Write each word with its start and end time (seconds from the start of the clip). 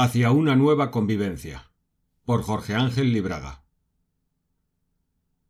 hacia 0.00 0.30
una 0.30 0.54
nueva 0.54 0.92
convivencia. 0.92 1.72
Por 2.24 2.42
Jorge 2.42 2.74
Ángel 2.74 3.12
Libraga. 3.12 3.64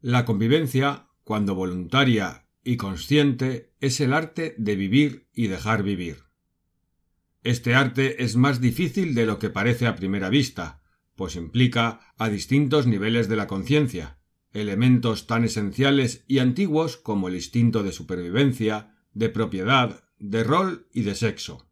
La 0.00 0.24
convivencia, 0.24 1.08
cuando 1.24 1.54
voluntaria 1.54 2.46
y 2.64 2.78
consciente, 2.78 3.74
es 3.80 4.00
el 4.00 4.14
arte 4.14 4.54
de 4.56 4.76
vivir 4.76 5.28
y 5.34 5.48
dejar 5.48 5.82
vivir. 5.82 6.22
Este 7.42 7.74
arte 7.74 8.24
es 8.24 8.36
más 8.36 8.62
difícil 8.62 9.14
de 9.14 9.26
lo 9.26 9.38
que 9.38 9.50
parece 9.50 9.86
a 9.86 9.94
primera 9.94 10.30
vista, 10.30 10.80
pues 11.16 11.36
implica 11.36 12.14
a 12.16 12.30
distintos 12.30 12.86
niveles 12.86 13.28
de 13.28 13.36
la 13.36 13.46
conciencia, 13.46 14.20
elementos 14.54 15.26
tan 15.26 15.44
esenciales 15.44 16.24
y 16.26 16.38
antiguos 16.38 16.96
como 16.96 17.28
el 17.28 17.34
instinto 17.34 17.82
de 17.82 17.92
supervivencia, 17.92 18.96
de 19.12 19.28
propiedad, 19.28 20.02
de 20.18 20.44
rol 20.44 20.88
y 20.94 21.02
de 21.02 21.14
sexo. 21.14 21.68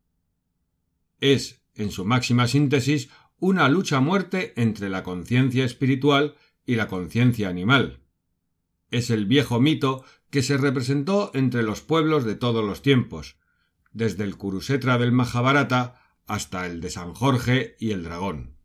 Es, 1.18 1.62
en 1.78 1.90
su 1.90 2.04
máxima 2.04 2.46
síntesis, 2.46 3.08
una 3.38 3.68
lucha 3.68 4.00
muerte 4.00 4.52
entre 4.56 4.88
la 4.88 5.02
conciencia 5.02 5.64
espiritual 5.64 6.36
y 6.66 6.74
la 6.74 6.88
conciencia 6.88 7.48
animal. 7.48 8.00
Es 8.90 9.10
el 9.10 9.26
viejo 9.26 9.60
mito 9.60 10.04
que 10.30 10.42
se 10.42 10.56
representó 10.58 11.30
entre 11.34 11.62
los 11.62 11.80
pueblos 11.80 12.24
de 12.24 12.34
todos 12.34 12.64
los 12.64 12.82
tiempos, 12.82 13.36
desde 13.92 14.24
el 14.24 14.36
Kurusetra 14.36 14.98
del 14.98 15.12
Mahabharata 15.12 16.00
hasta 16.26 16.66
el 16.66 16.80
de 16.80 16.90
San 16.90 17.14
Jorge 17.14 17.76
y 17.78 17.92
el 17.92 18.04
dragón. 18.04 18.56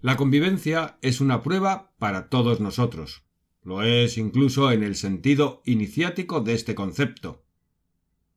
La 0.00 0.16
convivencia 0.16 0.98
es 1.00 1.22
una 1.22 1.42
prueba 1.42 1.94
para 1.98 2.28
todos 2.28 2.60
nosotros. 2.60 3.22
Lo 3.62 3.82
es 3.82 4.18
incluso 4.18 4.70
en 4.70 4.82
el 4.82 4.96
sentido 4.96 5.62
iniciático 5.64 6.42
de 6.42 6.52
este 6.52 6.74
concepto. 6.74 7.46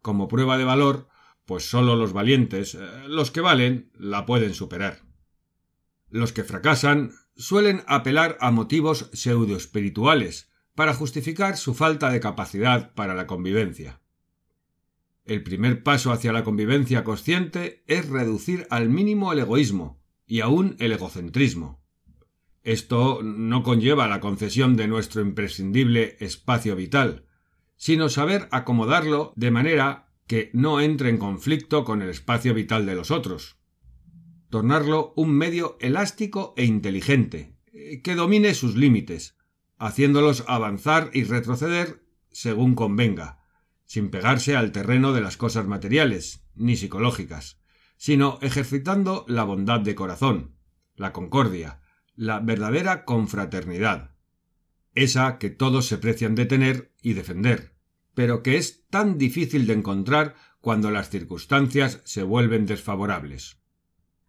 Como 0.02 0.30
prueba 0.30 0.58
de 0.58 0.64
valor, 0.64 1.10
pues 1.48 1.68
sólo 1.68 1.96
los 1.96 2.12
valientes, 2.12 2.76
eh, 2.76 2.80
los 3.08 3.32
que 3.32 3.40
valen, 3.42 3.90
la 3.98 4.26
pueden 4.26 4.54
superar. 4.54 5.04
Los 6.10 6.34
que 6.34 6.44
fracasan 6.44 7.14
suelen 7.38 7.84
apelar 7.88 8.38
a 8.42 8.52
motivos 8.52 9.10
pseudoespirituales 9.14 10.52
para 10.76 10.94
justificar 10.94 11.56
su 11.56 11.74
falta 11.74 12.12
de 12.12 12.20
capacidad 12.20 12.94
para 12.94 13.16
la 13.16 13.28
convivencia. 13.28 14.02
El 15.24 15.42
primer 15.42 15.84
paso 15.84 16.12
hacia 16.12 16.34
la 16.34 16.44
convivencia 16.44 17.06
consciente 17.06 17.82
es 17.88 18.10
reducir 18.10 18.68
al 18.70 18.90
mínimo 18.90 19.32
el 19.32 19.40
egoísmo 19.40 20.02
y 20.26 20.42
aún 20.42 20.76
el 20.80 20.92
egocentrismo. 20.92 21.82
Esto 22.64 23.22
no 23.24 23.64
conlleva 23.64 24.10
la 24.10 24.20
concesión 24.20 24.76
de 24.76 24.90
nuestro 24.90 25.22
imprescindible 25.22 26.18
espacio 26.20 26.76
vital, 26.76 27.26
sino 27.78 28.10
saber 28.10 28.50
acomodarlo 28.52 29.32
de 29.38 29.52
manera 29.52 30.07
que 30.28 30.52
no 30.54 30.82
entre 30.82 31.10
en 31.10 31.18
conflicto 31.18 31.86
con 31.86 32.02
el 32.02 32.10
espacio 32.10 32.54
vital 32.54 32.86
de 32.86 32.96
los 32.96 33.12
otros. 33.12 33.58
Tornarlo 34.50 35.14
un 35.16 35.32
medio 35.32 35.78
elástico 35.80 36.54
e 36.58 36.66
inteligente, 36.66 37.58
eh, 37.74 38.02
que 38.02 38.16
domine 38.16 38.54
sus 38.54 38.76
límites, 38.76 39.38
haciéndolos 39.78 40.44
avanzar 40.48 41.10
y 41.14 41.24
retroceder 41.24 42.04
según 42.32 42.76
convenga, 42.76 43.40
sin 43.86 44.10
pegarse 44.10 44.56
al 44.56 44.72
terreno 44.72 45.14
de 45.14 45.22
las 45.22 45.38
cosas 45.38 45.66
materiales, 45.66 46.44
ni 46.56 46.76
psicológicas, 46.76 47.60
sino 47.98 48.38
ejercitando 48.42 49.26
la 49.28 49.44
bondad 49.44 49.80
de 49.80 49.96
corazón, 49.96 50.56
la 50.96 51.14
concordia, 51.14 51.80
la 52.16 52.40
verdadera 52.40 53.06
confraternidad, 53.06 54.16
esa 54.94 55.38
que 55.38 55.50
todos 55.50 55.86
se 55.86 55.98
precian 55.98 56.36
de 56.36 56.46
tener 56.46 56.94
y 57.02 57.14
defender, 57.14 57.77
pero 58.18 58.42
que 58.42 58.58
es 58.58 58.84
tan 58.90 59.20
difícil 59.20 59.68
de 59.68 59.74
encontrar 59.74 60.34
cuando 60.60 60.90
las 60.90 61.12
circunstancias 61.12 62.02
se 62.04 62.24
vuelven 62.24 62.66
desfavorables. 62.66 63.60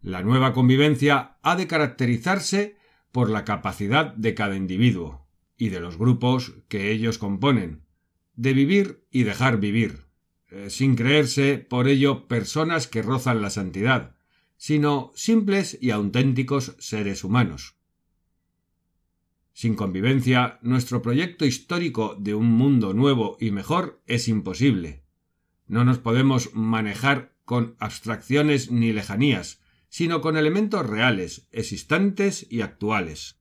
La 0.02 0.20
nueva 0.20 0.52
convivencia 0.52 1.38
ha 1.40 1.56
de 1.56 1.66
caracterizarse 1.66 2.76
por 3.12 3.30
la 3.30 3.46
capacidad 3.46 4.12
de 4.12 4.34
cada 4.34 4.56
individuo 4.56 5.26
y 5.56 5.70
de 5.70 5.80
los 5.80 5.96
grupos 5.96 6.52
que 6.68 6.90
ellos 6.90 7.16
componen, 7.16 7.86
de 8.34 8.52
vivir 8.52 9.06
y 9.10 9.22
dejar 9.22 9.58
vivir, 9.58 10.04
eh, 10.50 10.68
sin 10.68 10.94
creerse 10.94 11.56
por 11.56 11.88
ello 11.88 12.28
personas 12.28 12.88
que 12.88 13.00
rozan 13.00 13.40
la 13.40 13.48
santidad, 13.48 14.16
sino 14.58 15.12
simples 15.14 15.78
y 15.80 15.92
auténticos 15.92 16.76
seres 16.78 17.24
humanos. 17.24 17.77
Sin 19.58 19.74
convivencia, 19.74 20.60
nuestro 20.62 21.02
proyecto 21.02 21.44
histórico 21.44 22.14
de 22.16 22.32
un 22.32 22.46
mundo 22.46 22.94
nuevo 22.94 23.36
y 23.40 23.50
mejor 23.50 24.00
es 24.06 24.28
imposible. 24.28 25.02
No 25.66 25.84
nos 25.84 25.98
podemos 25.98 26.54
manejar 26.54 27.34
con 27.44 27.74
abstracciones 27.80 28.70
ni 28.70 28.92
lejanías, 28.92 29.60
sino 29.88 30.20
con 30.20 30.36
elementos 30.36 30.86
reales, 30.86 31.48
existentes 31.50 32.46
y 32.48 32.60
actuales. 32.60 33.40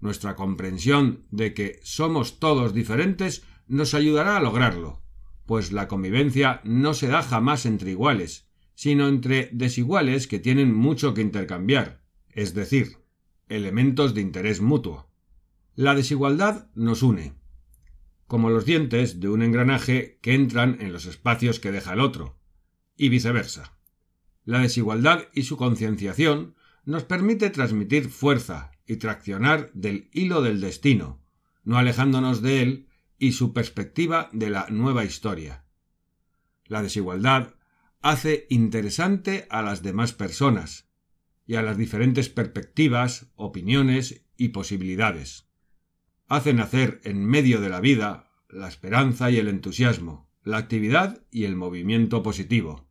Nuestra 0.00 0.34
comprensión 0.34 1.26
de 1.30 1.52
que 1.52 1.78
somos 1.82 2.38
todos 2.38 2.72
diferentes 2.72 3.44
nos 3.66 3.92
ayudará 3.92 4.38
a 4.38 4.40
lograrlo, 4.40 5.02
pues 5.44 5.72
la 5.72 5.88
convivencia 5.88 6.62
no 6.64 6.94
se 6.94 7.08
da 7.08 7.22
jamás 7.22 7.66
entre 7.66 7.90
iguales, 7.90 8.48
sino 8.74 9.08
entre 9.08 9.50
desiguales 9.52 10.26
que 10.26 10.38
tienen 10.38 10.74
mucho 10.74 11.12
que 11.12 11.20
intercambiar, 11.20 12.00
es 12.30 12.54
decir, 12.54 13.04
elementos 13.48 14.14
de 14.14 14.20
interés 14.20 14.60
mutuo. 14.60 15.08
La 15.74 15.94
desigualdad 15.94 16.68
nos 16.74 17.02
une, 17.02 17.34
como 18.26 18.50
los 18.50 18.64
dientes 18.64 19.20
de 19.20 19.28
un 19.28 19.42
engranaje 19.42 20.18
que 20.22 20.34
entran 20.34 20.78
en 20.80 20.92
los 20.92 21.06
espacios 21.06 21.60
que 21.60 21.70
deja 21.70 21.92
el 21.92 22.00
otro, 22.00 22.38
y 22.96 23.08
viceversa. 23.08 23.76
La 24.44 24.60
desigualdad 24.60 25.28
y 25.32 25.42
su 25.42 25.56
concienciación 25.56 26.54
nos 26.84 27.04
permite 27.04 27.50
transmitir 27.50 28.08
fuerza 28.08 28.70
y 28.86 28.96
traccionar 28.96 29.70
del 29.74 30.08
hilo 30.12 30.42
del 30.42 30.60
destino, 30.60 31.20
no 31.64 31.78
alejándonos 31.78 32.42
de 32.42 32.62
él 32.62 32.88
y 33.18 33.32
su 33.32 33.52
perspectiva 33.52 34.28
de 34.32 34.50
la 34.50 34.68
nueva 34.70 35.04
historia. 35.04 35.64
La 36.66 36.82
desigualdad 36.82 37.54
hace 38.00 38.46
interesante 38.50 39.46
a 39.50 39.62
las 39.62 39.82
demás 39.82 40.12
personas 40.12 40.85
y 41.46 41.54
a 41.54 41.62
las 41.62 41.78
diferentes 41.78 42.28
perspectivas, 42.28 43.30
opiniones 43.36 44.24
y 44.36 44.48
posibilidades. 44.48 45.48
Hace 46.26 46.52
nacer 46.52 47.00
en 47.04 47.24
medio 47.24 47.60
de 47.60 47.68
la 47.68 47.80
vida 47.80 48.32
la 48.48 48.68
esperanza 48.68 49.30
y 49.30 49.38
el 49.38 49.48
entusiasmo, 49.48 50.28
la 50.42 50.58
actividad 50.58 51.22
y 51.30 51.44
el 51.44 51.56
movimiento 51.56 52.22
positivo. 52.22 52.88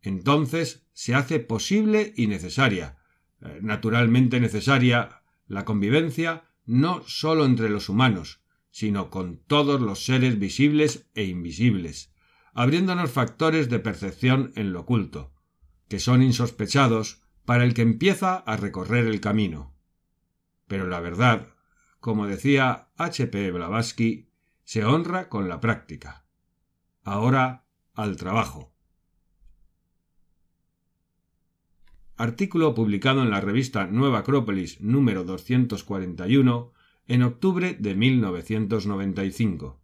Entonces 0.00 0.86
se 0.92 1.14
hace 1.14 1.40
posible 1.40 2.12
y 2.16 2.28
necesaria, 2.28 2.98
eh, 3.40 3.58
naturalmente 3.62 4.40
necesaria, 4.40 5.22
la 5.46 5.64
convivencia 5.64 6.44
no 6.64 7.02
sólo 7.06 7.44
entre 7.44 7.68
los 7.68 7.88
humanos, 7.88 8.40
sino 8.70 9.10
con 9.10 9.38
todos 9.38 9.80
los 9.80 10.04
seres 10.04 10.38
visibles 10.38 11.08
e 11.14 11.24
invisibles, 11.24 12.12
abriéndonos 12.52 13.10
factores 13.10 13.68
de 13.68 13.78
percepción 13.78 14.52
en 14.56 14.72
lo 14.72 14.80
oculto, 14.80 15.32
que 15.88 15.98
son 15.98 16.22
insospechados 16.22 17.22
para 17.46 17.64
el 17.64 17.72
que 17.72 17.82
empieza 17.82 18.36
a 18.36 18.56
recorrer 18.56 19.06
el 19.06 19.20
camino. 19.20 19.72
Pero 20.66 20.86
la 20.86 21.00
verdad, 21.00 21.54
como 22.00 22.26
decía 22.26 22.88
H. 22.96 23.28
P. 23.28 23.50
Blavatsky, 23.52 24.28
se 24.64 24.84
honra 24.84 25.28
con 25.28 25.48
la 25.48 25.60
práctica. 25.60 26.26
Ahora 27.04 27.64
al 27.94 28.16
trabajo. 28.16 28.74
Artículo 32.16 32.74
publicado 32.74 33.22
en 33.22 33.30
la 33.30 33.40
revista 33.40 33.86
Nueva 33.86 34.18
Acrópolis 34.20 34.80
número 34.80 35.22
241 35.22 36.72
en 37.06 37.22
octubre 37.22 37.74
de 37.78 37.94
1995. 37.94 39.80